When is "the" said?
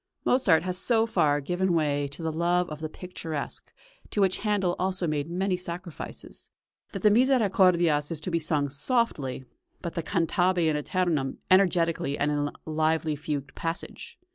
2.23-2.31, 2.79-2.89, 7.03-7.11, 9.93-10.01